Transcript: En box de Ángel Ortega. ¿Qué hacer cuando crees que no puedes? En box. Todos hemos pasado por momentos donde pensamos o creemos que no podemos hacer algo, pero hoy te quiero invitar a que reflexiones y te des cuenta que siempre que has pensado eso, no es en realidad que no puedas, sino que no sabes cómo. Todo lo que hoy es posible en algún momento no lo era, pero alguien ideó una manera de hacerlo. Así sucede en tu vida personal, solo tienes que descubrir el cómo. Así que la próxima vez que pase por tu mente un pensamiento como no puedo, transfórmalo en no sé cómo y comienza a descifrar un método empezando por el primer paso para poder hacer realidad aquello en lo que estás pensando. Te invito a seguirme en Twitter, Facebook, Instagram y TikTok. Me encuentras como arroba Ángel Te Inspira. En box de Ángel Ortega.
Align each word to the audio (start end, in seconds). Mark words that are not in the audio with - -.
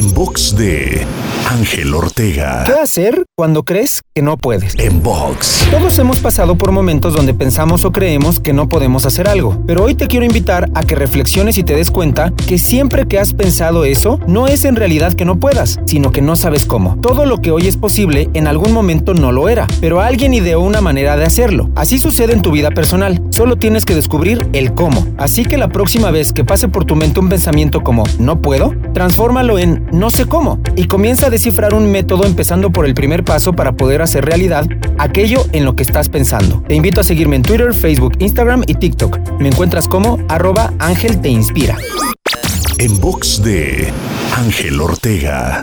En 0.00 0.14
box 0.14 0.54
de 0.54 1.04
Ángel 1.50 1.92
Ortega. 1.94 2.62
¿Qué 2.64 2.74
hacer 2.74 3.24
cuando 3.36 3.64
crees 3.64 4.02
que 4.14 4.22
no 4.22 4.36
puedes? 4.36 4.78
En 4.78 5.02
box. 5.02 5.66
Todos 5.68 5.98
hemos 5.98 6.20
pasado 6.20 6.56
por 6.56 6.70
momentos 6.70 7.12
donde 7.12 7.34
pensamos 7.34 7.84
o 7.84 7.90
creemos 7.90 8.38
que 8.38 8.52
no 8.52 8.68
podemos 8.68 9.04
hacer 9.04 9.26
algo, 9.26 9.60
pero 9.66 9.82
hoy 9.82 9.96
te 9.96 10.06
quiero 10.06 10.24
invitar 10.24 10.70
a 10.76 10.84
que 10.84 10.94
reflexiones 10.94 11.58
y 11.58 11.64
te 11.64 11.74
des 11.74 11.90
cuenta 11.90 12.32
que 12.46 12.56
siempre 12.56 13.08
que 13.08 13.18
has 13.18 13.34
pensado 13.34 13.84
eso, 13.84 14.20
no 14.28 14.46
es 14.46 14.64
en 14.64 14.76
realidad 14.76 15.14
que 15.14 15.24
no 15.24 15.40
puedas, 15.40 15.80
sino 15.86 16.12
que 16.12 16.22
no 16.22 16.36
sabes 16.36 16.66
cómo. 16.66 16.96
Todo 17.00 17.26
lo 17.26 17.38
que 17.38 17.50
hoy 17.50 17.66
es 17.66 17.76
posible 17.76 18.30
en 18.32 18.46
algún 18.46 18.72
momento 18.72 19.12
no 19.12 19.32
lo 19.32 19.48
era, 19.48 19.66
pero 19.80 20.00
alguien 20.00 20.34
ideó 20.34 20.60
una 20.60 20.80
manera 20.80 21.16
de 21.16 21.24
hacerlo. 21.24 21.68
Así 21.74 21.98
sucede 21.98 22.32
en 22.32 22.42
tu 22.42 22.52
vida 22.52 22.70
personal, 22.70 23.20
solo 23.30 23.56
tienes 23.56 23.84
que 23.84 23.96
descubrir 23.96 24.48
el 24.52 24.72
cómo. 24.72 25.04
Así 25.18 25.44
que 25.44 25.58
la 25.58 25.68
próxima 25.68 26.12
vez 26.12 26.32
que 26.32 26.44
pase 26.44 26.68
por 26.68 26.84
tu 26.84 26.94
mente 26.94 27.18
un 27.18 27.28
pensamiento 27.28 27.80
como 27.80 28.04
no 28.20 28.40
puedo, 28.40 28.72
transfórmalo 28.94 29.58
en 29.58 29.84
no 29.90 30.10
sé 30.10 30.26
cómo 30.26 30.60
y 30.76 30.84
comienza 30.84 31.26
a 31.26 31.30
descifrar 31.40 31.72
un 31.72 31.90
método 31.90 32.26
empezando 32.26 32.70
por 32.70 32.84
el 32.84 32.92
primer 32.92 33.24
paso 33.24 33.54
para 33.54 33.72
poder 33.72 34.02
hacer 34.02 34.26
realidad 34.26 34.66
aquello 34.98 35.46
en 35.52 35.64
lo 35.64 35.74
que 35.74 35.82
estás 35.82 36.10
pensando. 36.10 36.62
Te 36.68 36.74
invito 36.74 37.00
a 37.00 37.04
seguirme 37.04 37.36
en 37.36 37.40
Twitter, 37.40 37.72
Facebook, 37.72 38.12
Instagram 38.18 38.62
y 38.66 38.74
TikTok. 38.74 39.38
Me 39.38 39.48
encuentras 39.48 39.88
como 39.88 40.18
arroba 40.28 40.74
Ángel 40.78 41.18
Te 41.22 41.30
Inspira. 41.30 41.78
En 42.76 43.00
box 43.00 43.42
de 43.42 43.90
Ángel 44.36 44.82
Ortega. 44.82 45.62